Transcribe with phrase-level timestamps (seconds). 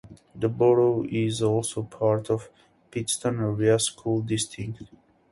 [0.33, 2.49] The borough is also part of
[2.89, 4.81] Pittston Area School District.